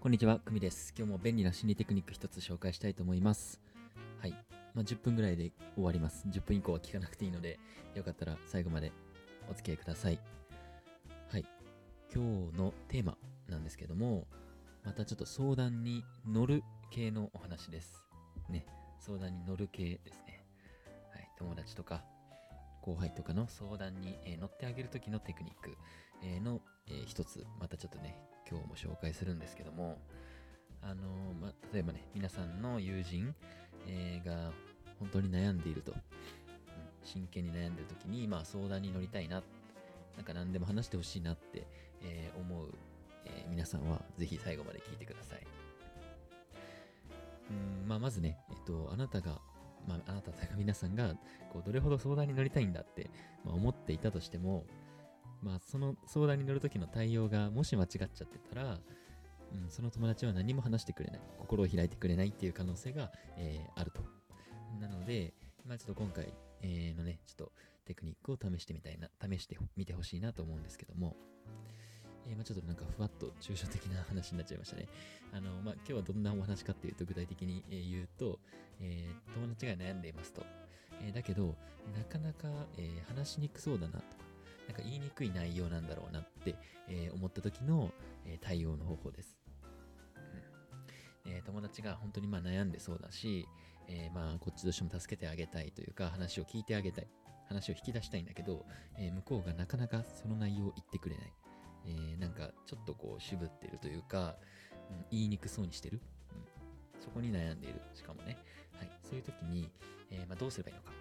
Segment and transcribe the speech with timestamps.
[0.00, 0.94] こんにちは、くみです。
[0.96, 3.60] 今日も便利な心理テクニック一つ紹介したいと思います。
[4.20, 4.30] はい。
[4.72, 6.24] まあ、10分ぐらいで終わります。
[6.28, 7.58] 10分以降は聞かなくていいので、
[7.96, 8.92] よかったら最後まで
[9.50, 10.20] お付き合いください。
[11.32, 11.44] はい。
[12.14, 12.22] 今
[12.52, 14.28] 日のテーマなんですけども、
[14.84, 16.62] またちょっと相談に乗る
[16.92, 18.04] 系のお話です。
[18.48, 18.66] ね。
[19.00, 20.46] 相談に乗る系ですね。
[21.10, 21.28] はい。
[21.38, 22.04] 友達とか、
[22.82, 25.76] 後輩とかの相談に、乗ってあげる時のテクニック、
[26.40, 26.60] の、
[26.90, 28.16] えー一つ、またちょっとね、
[28.48, 29.98] 今日も紹介するんですけども、
[30.82, 33.34] あのーまあ、例えばね、皆さんの友人、
[33.86, 34.52] えーが
[34.98, 35.98] 本当に悩んでいると、うん
[37.04, 39.42] 真剣に悩んでる時に、まあ、相談に乗りたいな、
[40.16, 41.66] なんか何でも話してほしいなって、
[42.02, 42.74] えー思う、
[43.24, 45.46] え皆さんは、ぜひ最後まで聞いてください。
[47.50, 49.40] うんまあ、まずね、えっと、あなたが、
[49.86, 51.14] まあ、あなたというか皆さんが、
[51.50, 53.10] こう、どれほど相談に乗りたいんだって、
[53.44, 54.64] まあ、思っていたとしても、
[55.42, 58.78] まあ、その相談に乗る時の対応がもし間違っちゃってたら、
[59.52, 64.02] うん、その友達は何も話してくれない、心を開いてくれないっていう可能性が、えーあると。
[64.80, 65.32] なので、
[65.64, 67.52] まあちょっと今回、えーのね、ちょっと
[67.84, 71.16] テクニックを試してみたいな、試してみてほしいなと思うんですけども、
[72.26, 74.86] えーまあちょっとなんかふわっと抽象的な話になっちゃいましたね。
[75.32, 78.38] あの、まあ今日はどんなお話かっていうと具体的に言うと、
[78.80, 80.44] えー友達が悩んでいますと。
[81.00, 81.56] えーだけど、
[81.96, 84.27] なかなか、えー話しにくそうだなとか、
[84.68, 86.54] なんか言いにくい内容なんだろうなって、
[86.88, 87.90] えー思った時の、
[88.24, 89.36] えー対応の方法です。
[91.26, 93.46] え友達が本当にまあ悩んでそうだし、
[93.88, 97.08] えまあこっちとしても助けてあげたいというか話を聞いてあげたい。
[97.48, 98.66] 話を引き出したいんだけど、
[98.98, 101.32] え向こうがなかなかその内容を言ってくれない、
[101.86, 104.36] えなんかちょっとこう渋ってるというか、
[104.90, 106.00] うん言いにくそうにしてる、
[106.94, 107.02] うん。
[107.02, 107.80] そこに悩んでいる。
[107.94, 108.36] しかもね、
[108.76, 109.70] はい、そういう時に、
[110.10, 110.92] えまあ、どうすればいいのか。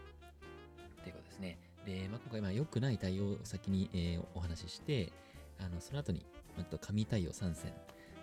[1.01, 1.57] っていうことですね。
[1.87, 5.11] で、まあ、今回まあ良くない対応を先に、えーお話しして
[5.59, 6.23] あのその後に
[6.55, 7.73] まあと神対応3選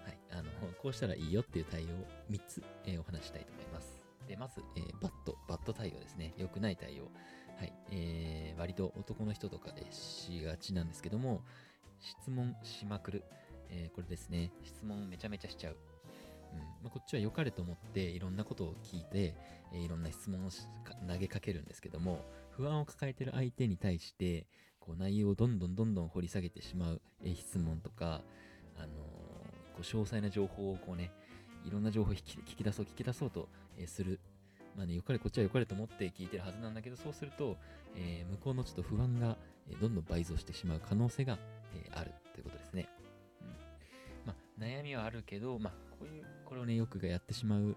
[0.04, 0.42] はい、あの
[0.82, 1.88] こうしたらいいよっていう対応を
[2.30, 4.02] 3つ、えーお話ししたいと思います。
[4.28, 6.34] で、まず、えーバット、バット対応ですね。
[6.36, 7.10] 良くない対応。
[7.56, 11.42] はい、えー割と男の人とかでしがちなんですけども、
[12.00, 13.24] 質問しまくる。
[13.70, 15.76] えーこれですね、質問めちゃめちゃしちゃう。
[16.54, 16.60] うん。
[16.60, 19.34] まあ、こっちは良かれと思っていろんなことを聞いて、
[19.72, 20.50] えーいろんな質問を
[21.08, 22.20] 投げかけるんですけども
[22.50, 24.46] 不安を抱えてる相手に対して
[24.78, 28.22] こう内容をどんどんどんどん掘り下げてしまう、えー質問とか、
[28.76, 28.92] あの
[29.74, 31.10] こう詳細な情報をこうね
[31.66, 34.20] いろんな情報を引き聞き出そう聞き出そうと、えーする。
[34.76, 37.56] まあね、よかれこっちはよかれと思って聞いてるはずなんだけどそうすると、
[37.96, 39.36] えー向こうのちょっと不安が、
[39.68, 41.38] えーどんどん倍増してしまう可能性が、
[41.74, 42.88] えーあるということですね。
[43.40, 43.48] うん。
[44.26, 45.72] まあ、悩みはあるけど、まあ、
[46.04, 47.76] こういう、これをね、よくやってしまう、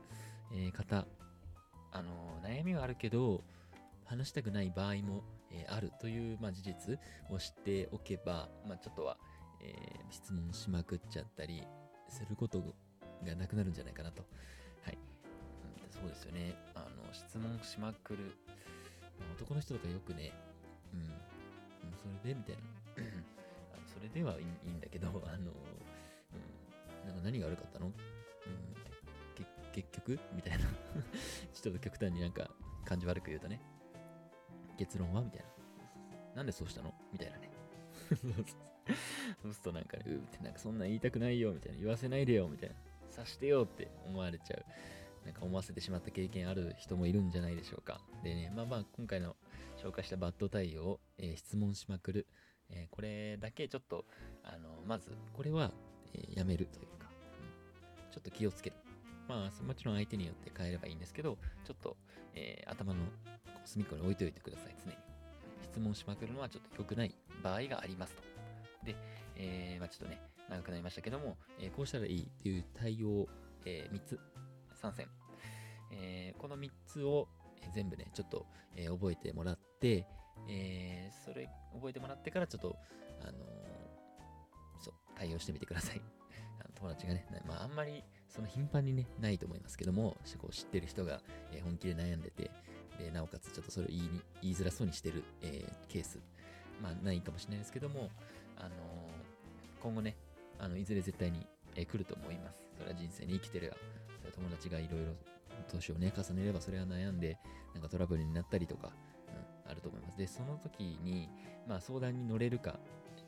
[0.52, 1.08] えー方、
[1.92, 3.44] あのー悩みはあるけど、
[4.06, 7.00] 話したくない場合も、えーあるという、まあ、事実
[7.30, 9.18] を知っておけば、まあ、ちょっとは、
[9.62, 9.74] え
[10.12, 11.64] 質問しまくっちゃったり
[12.10, 12.62] すること
[13.26, 14.24] がなくなるんじゃないかなと。
[14.84, 14.98] はい。
[14.98, 16.56] うんそうですよね。
[16.76, 18.36] あの、質問しまくる。
[19.20, 20.32] まあ男の人とかよくね、
[20.94, 21.02] うん、
[21.98, 22.62] それでみたいな。
[23.94, 27.92] それではいいんだけど、あの、うん、なんか何が悪かったの、
[29.74, 30.20] 結局？
[30.34, 30.66] みたいな。
[31.54, 32.50] ちょっと極端になんか
[32.86, 33.60] 感じ悪く言うとね。
[34.78, 35.22] 結論は？
[35.22, 35.48] みたいな。
[36.36, 36.94] なんでそうしたの？
[37.12, 37.50] みたいなね。
[39.42, 41.78] そうするとなんか、ねうーってなんかそんな言いたくないよみたいな。
[41.80, 42.76] 言わせないでよみたいな。
[43.10, 44.66] さしてよって思われちゃう。
[45.26, 48.02] なんか思わせてしまった経験ある人もいるんじゃないでしょうか。
[48.24, 49.36] でね、まあまあ今回の
[49.78, 52.28] 紹介したバッド対応、えー質問しまくる。
[52.70, 54.06] えーこれだけちょっと、
[54.44, 55.74] あの、まず、これは、
[56.14, 56.88] えーやめるという、
[58.18, 58.76] ちょっと気をつける。
[59.28, 61.96] まあ、もちろん相手によって変えればいいんですけど、ちょっと、
[62.34, 63.02] えー頭の
[63.66, 64.98] 隅っこに置いておいてください、常に。
[65.62, 67.14] 質問しまくるのはちょっと良くない
[67.44, 68.24] 場合がありますと。
[68.84, 68.96] で、
[69.36, 70.20] えーまあちょっとね、
[70.50, 73.28] 長くなりましたけども、えーこうしたらいいっていう対応、
[73.66, 74.20] え3つ、
[74.74, 75.08] 参戦。
[75.92, 77.28] えこの3つを
[77.62, 80.08] え全部ね、ちょっと、え覚えてもらって、
[80.48, 82.76] えそれ覚えてもらってからちょっと、
[83.22, 83.38] あの
[84.80, 86.17] そう、対応してみてください。
[86.80, 91.22] 友達がね、まあ、あんまりその頻繁にね、ないと思いますけども、こう知ってる人が、
[91.52, 92.52] え本気で悩んでて、
[93.00, 96.20] でなおかつちょっとそれを言いに言いづらそうにしてる、えーケース、
[96.82, 98.10] まあ、ないかもしれないですけども、
[98.58, 98.72] あのー
[99.82, 100.16] 今後ね、
[100.60, 101.46] あのいずれ絶対に、
[101.76, 102.60] え来ると思います。
[102.78, 103.74] それは人生に生きてるよ。
[104.18, 105.14] それは友達がいろいろ
[105.70, 107.38] 年をね、重ねればそれは悩んで、
[107.74, 108.92] なんかトラブルになったりとか、
[109.66, 110.18] うん、あると思います。
[110.18, 111.30] で、その時に、
[111.68, 112.80] まあ相談に乗れるか、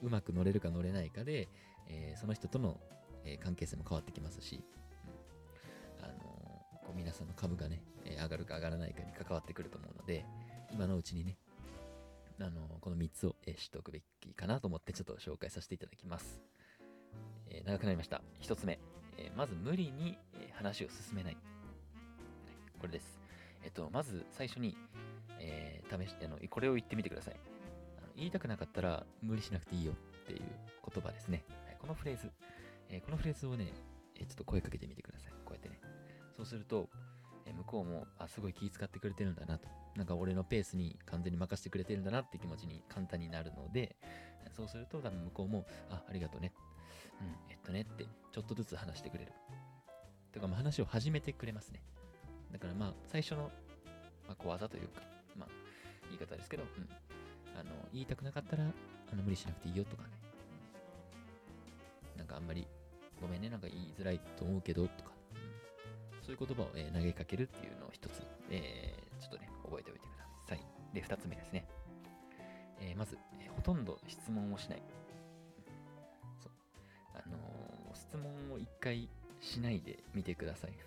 [0.01, 1.47] うまく乗れるか乗れないかで、
[1.87, 2.79] えーその人との、
[3.25, 4.63] えー関係性も変わってきますし、
[5.99, 10.25] うんあのーこう皆さんの株がね、えー上がるか上がらないかに関わってくると思うので、
[10.71, 11.37] 今のうちにね、
[12.39, 16.41] あのこの3つを、え知っておくべきかなと思ってちょっと紹介させていただきます。
[17.49, 18.21] え長くなりました。
[18.41, 18.79] 1つ目、
[19.17, 21.37] えまず無理に、え話を進めない。
[22.79, 23.19] これです。
[23.63, 24.77] えっと、まず最初に、
[25.39, 27.39] え試してあの、これを言ってみてください。
[27.97, 29.95] あの言いたくなかったら無理しなくていいよっ
[30.25, 30.41] ていう
[30.93, 31.43] 言葉ですね。
[31.65, 32.31] はい、このフレーズ、
[32.89, 33.73] えこのフレーズをね、
[34.15, 35.31] えちょっと声かけてみてください。
[35.45, 35.79] こうやってね。
[36.35, 36.89] そうすると、
[37.45, 39.67] え向こうも、あ、すごい気遣ってくれてるんだなと。
[39.95, 43.95] なんか俺のペースに完全に任せてくれてるんだなって気持ちに簡単になるので、
[44.55, 46.51] そうすると多分向こうも、あ、ありがとうね。
[47.21, 49.33] うん、えっとねって、ちょっとずつ話してくれる。
[50.31, 51.81] とか、まあ、話を始めてくれますね。
[52.51, 53.51] だからまあ、最初の、
[54.27, 55.01] まあ、小技というか、
[55.37, 55.49] まあ、
[56.07, 56.89] 言い方ですけど、うん。
[57.59, 60.09] あの、言いたくなかったら、あの、無理しなくていいよとかね。
[62.17, 62.67] なんかあんまり、
[63.21, 70.65] ごめんね、なんか言いづらいと思うけど、とか、うん、そういう言葉を、え投げかけるっていうのを一つ、えーちょっとね、覚えておいてください。
[70.93, 71.67] で、二つ目ですね。
[72.79, 74.81] えーまず、えほとんど質問をしない。
[76.41, 76.51] そう。
[77.13, 77.37] あの
[77.93, 79.09] 質問を一回
[79.41, 80.71] しないでみてください。
[80.71, 80.77] ね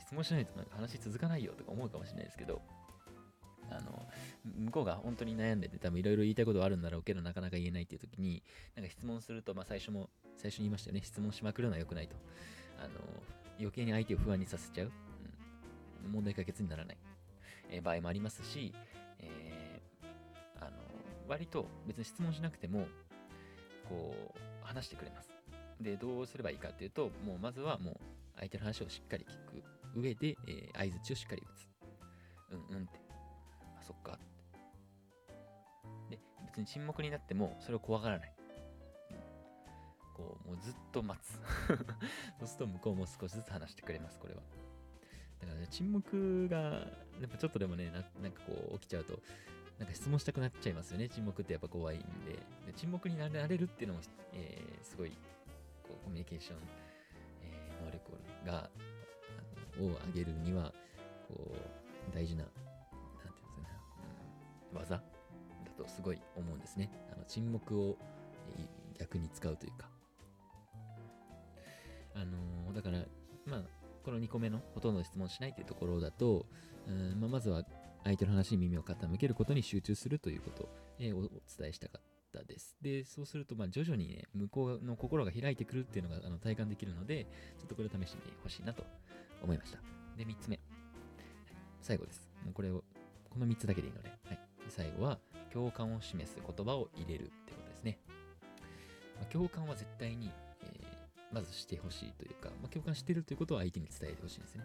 [0.00, 2.60] 質問しないとなんか話続かないよとか思うかもしれないですけど、
[3.76, 4.06] あの、
[4.44, 8.42] 向こうが本当に悩んでて、多分いろいろ言いたいことはあるんだろうけど、なかなか言えないっていう時に、
[8.74, 12.16] なんか質問すると、まあ最初も、最初に言いましたよね、質問しまくるのは良くないと。
[12.78, 12.90] あの、
[13.58, 14.92] 余計に相手を不安にさせちゃう。
[16.04, 16.98] うん、問題解決にならない、
[17.70, 18.74] えー場合もありますし、
[19.20, 20.76] えーあの、
[21.28, 22.86] 割と別に質問しなくても、
[23.88, 25.30] こう、話してくれます。
[25.80, 27.96] で、どうすればいいかっていうと、もうまずはもう
[28.36, 29.32] 相手の話をしっかり聞
[29.94, 31.68] く上で、えー相づちをしっかり打つ。
[32.52, 33.01] うんうんって。
[33.82, 34.18] そっか。
[36.10, 38.34] で、別に沈黙になってもそれを怖がらない。
[40.14, 41.38] こう、もうずっと待つ。
[42.38, 44.42] そうすると向こうも少しずつ話してくれます、これは。
[45.40, 46.58] だから、ね、沈黙が、
[47.20, 49.20] やっぱちょっとでもねな、なんかこう起きちゃうと、
[49.78, 51.08] なんか質問したくなっちゃいますよね。
[51.08, 52.34] 沈黙ってやっぱ怖いんで。
[52.66, 54.00] で沈黙になれるっていうのも、
[54.32, 55.10] えーすごい、
[55.82, 56.58] こう、コミュニケーション、
[57.42, 58.12] えー能力
[58.46, 58.70] が、
[59.76, 60.72] あのを上げるには、
[61.28, 61.52] こ
[62.10, 62.44] う、大事な、
[64.74, 65.02] 技だ
[65.76, 66.90] とすごい思うんですね。
[67.12, 67.96] あの沈黙を
[68.98, 69.88] 逆に使うというか。
[72.14, 72.98] あのーだから、
[73.46, 73.62] まあ、
[74.02, 76.46] この2個目のほとんど質問しないというところだと、
[76.86, 77.64] うんまあ、まずは
[78.04, 82.02] 相手の話に耳を傾けることに集中するということ、えーお伝えしたかっ
[82.32, 82.76] たです。
[82.80, 87.26] で、そうすると、まあ、徐々にね、向こうの心が開いてくるっていうのがあの体感できるので、
[87.58, 88.84] ちょっとこれを試してみてほしいなと
[89.42, 89.78] 思いました。
[90.16, 90.58] で、3つ目。
[91.80, 92.30] 最後です。
[92.44, 92.82] もうこれを、
[93.30, 94.38] この3つだけでいいので、はい。
[94.68, 95.18] 最後は、
[95.52, 97.98] 共感を示す言葉を入れるってことですね。
[99.16, 100.30] まあ、共感は絶対に、
[100.62, 104.64] えーまずしてほしいというか、まあ、共感してるということを相手に伝えてほしいんですね。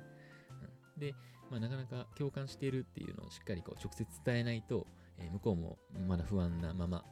[0.96, 1.16] うん、で、
[1.50, 4.86] まあ、なかなか共感しているっていうのをしっかりこう直接伝えないと、
[5.18, 5.78] えー向こうも
[6.08, 7.06] まだ不安なまま、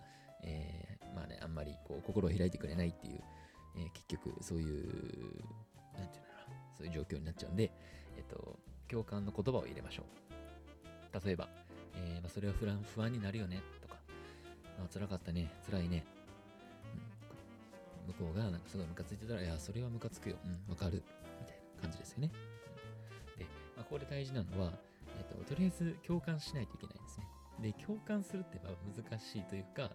[0.43, 3.21] えーまあね、あんまりこう心を開いてくれないっていう、
[3.77, 4.87] えー結局そういう、
[5.97, 7.71] なんていうんだろうな、そういう状況になっちゃうんで、
[8.17, 8.59] えっ、と、
[8.89, 11.25] 共感の言葉を入れましょう。
[11.25, 11.47] 例えば、
[11.95, 13.95] えーまあ、それは不安不安になるよねとか、
[14.79, 16.05] あ辛かったね、辛いね、
[18.07, 20.37] 向こうがなんかすごいムカついてたら、いや、それはムカつくよ。
[20.45, 21.03] うん、わかる。
[21.39, 22.31] みたいな感じですよね。
[22.33, 22.55] うん
[23.39, 23.45] で、
[23.75, 24.71] まあ、ここで大事なのは、
[25.17, 27.25] えっと、とりあえず共感しないといけないんですね。
[27.61, 29.91] で、共感するってやっぱ難しいというか、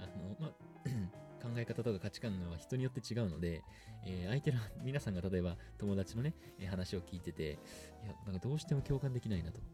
[0.00, 0.50] あの、まあ、
[1.42, 3.62] 考え方とか価値観は人によって違うので、
[4.06, 6.34] えー相手の皆さんが例えば友達のね、
[6.68, 7.52] 話を聞いてて、
[8.04, 9.60] いや、なんかどうしても共感できないなと。
[9.60, 9.64] うん、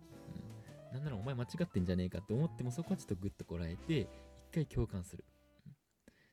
[0.93, 4.09] なんならお前間違ってんじゃねえかって思ってもそこはちょっとグッとこらえて、一
[4.53, 5.25] 回共感する。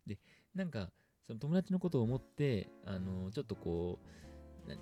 [0.06, 0.18] で、
[0.56, 0.90] なんか、
[1.28, 4.78] その友達のことを思って、あの、ちょっとこう、えー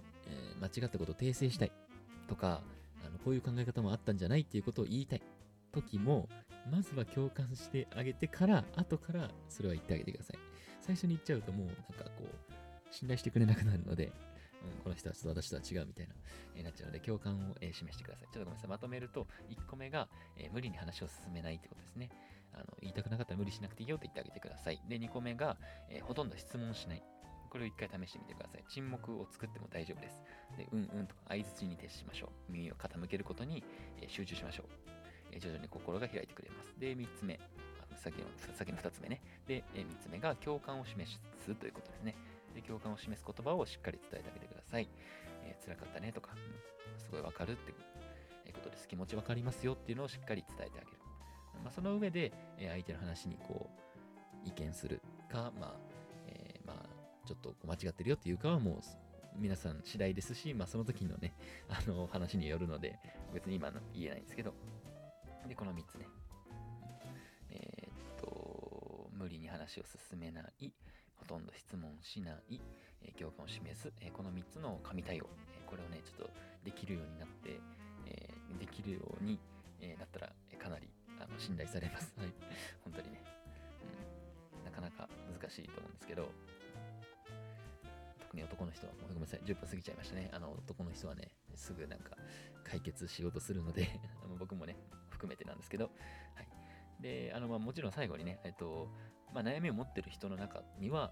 [0.60, 1.72] 間違ったことを訂正したい
[2.27, 2.62] とか、
[3.05, 5.22] あのこういう考え方もあったんじゃないっていうことを言いたい
[5.72, 6.29] 時も、
[6.72, 10.39] まずは共感してあげてから、後からそれは言ってあげてください。
[10.79, 14.12] 最初に言っちゃうともうなんかこう、信頼してくれなくなるので、
[14.66, 16.14] うん、この人はちと私とは違うみたいな、
[16.56, 18.28] えーなっちゃうので、共感を、えー示してください。
[18.34, 18.70] ちょっとごめんなさい。
[18.70, 20.08] まとめると、1個目が、
[20.38, 22.10] えー無理に話を進めないってことですね。
[22.54, 24.82] あの言いたくなかったら無理しなくていいよって言ってあげてください。
[24.88, 25.58] で、2個目が、
[25.90, 27.04] えほとんど質問しない。
[27.50, 28.64] これを1回試してみてください。
[28.68, 30.22] 沈黙を作っても大丈夫です。
[30.58, 32.52] で、うんうんとか相づちに徹しましょう。
[32.52, 33.64] 耳を傾けることに、
[34.02, 34.66] え集中しましょう。
[35.32, 36.80] え徐々に心が開いてくれます。
[36.80, 37.40] で、3つ目。
[37.80, 39.22] あさっきのさっきの2つ目ね。
[39.48, 42.16] で、え3つ目が共感を示すということですね。
[42.56, 44.88] で、共感を示す言葉をしっかり伝えてあげてください。
[45.44, 46.32] えー辛かったねとか、
[46.98, 48.88] すごいわかるってことです。
[48.88, 50.98] 気持ちわかりますよっていうのをしっかり伝えてあげる。
[51.64, 53.70] まあ、その上で、えー相手の話にこ
[54.44, 55.76] う、意見するか、まあ、
[56.28, 58.76] えーまあ、ちょっと間違ってるよっていうかはもう、
[59.38, 61.34] 皆さん次第ですし、まあ、その時のね、
[61.70, 63.00] あの、話によるので、
[63.34, 64.54] 別に今の言えないんですけど、
[65.48, 66.08] で、この3つね。
[67.52, 70.74] えーっと、無理に話を進めない、
[71.18, 72.62] ほとんど質問しない、
[73.04, 76.30] えー共感を示す、えこの3つの神対応、えこれをね、ちょっと
[76.64, 77.60] できるようになって、
[78.06, 78.30] え
[78.60, 79.40] できるように、
[79.80, 82.14] えなったら、えかなりあの信頼されます。
[82.18, 82.34] はい。
[82.84, 83.24] 本当にね、
[84.58, 84.66] うん。
[84.66, 86.32] なかなか難しいと思うんですけど、
[88.20, 90.30] 特に男の人は、ごめんなさい、10分過ぎちゃいましたね。
[90.34, 92.18] あの、男の人はね、すぐなんか
[92.64, 93.88] 解決しようとするので、
[94.24, 94.76] あの僕もね、
[95.10, 95.92] 含めてなんですけど、
[97.06, 98.88] で、あの、まあ、もちろん最後にね、えっと、
[99.32, 101.12] まあ、悩みを持ってる人の中には、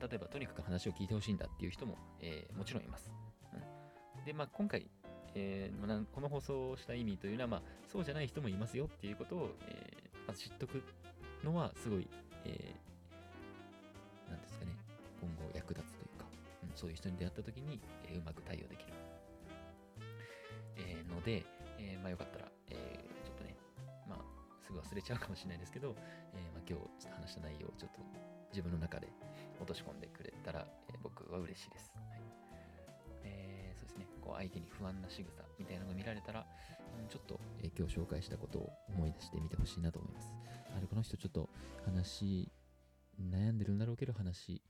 [0.00, 3.12] 例えばとにかく話を聞いてほしいんだっていう人も、えーもちろんいます。
[3.52, 4.86] うん、で、まあ、今回、
[5.34, 10.82] えーまあこの放送をした意味というのは、まあ、そうじゃない人もいますよっていうことを、えーまず知っとく
[11.44, 12.08] のはすごい、
[12.46, 14.72] えーなんですかね、
[15.20, 16.24] 今後役立つというか、
[16.64, 18.94] うんそういう人に出会った時に、えーうまく対応できる。
[20.78, 21.44] えーので、
[21.78, 23.15] えーまあ、よかったら、えー、
[24.66, 25.94] すぐ忘れちゃうかもしれないですけど、
[26.34, 28.02] えーまあ、今日ちょっと話した内容をちょっと
[28.50, 29.06] 自分の中で
[29.60, 31.92] 落とし込んでくれたら、えー僕は嬉しいです。
[31.94, 32.20] はい
[33.22, 36.44] えーそうですね、こう相手に不安な仕草みたいなのが見られたら、
[36.98, 40.32] うんちょっと、えー今日紹介したことを思い出してみてほしいなと思います。
[40.76, 41.48] あれ、この人ちょっと
[41.84, 42.50] 話、
[43.20, 44.62] 悩んでるんだろうけど話し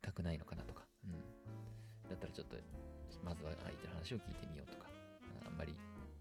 [0.00, 1.12] たくないのかなとか、うん、
[2.08, 2.56] だったらちょっと、
[3.24, 4.86] まずは相手の話を聞いてみようとか、
[5.46, 5.74] あんまり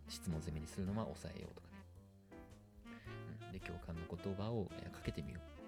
[0.10, 1.71] 質問攻めにするのは抑えようとか。
[3.52, 5.62] で、共感の言葉を、えかけてみよう。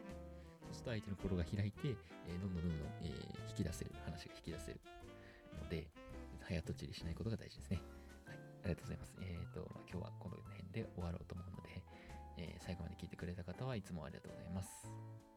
[0.66, 1.96] そうすると相手の心が開いて、
[2.28, 3.12] えどんどんどんどん、え
[3.50, 4.80] 引き出せる、話が引き出せる
[5.62, 5.88] ので、
[6.42, 7.82] 早とちりしないことが大事ですね。
[8.26, 9.16] はい、ありがとうございます。
[9.22, 11.84] えっ、と、まあ、今日はこの辺で終わろうと思うので、
[12.38, 15.33] えー最後まで聞いてくれた方はいつもありがとうございます。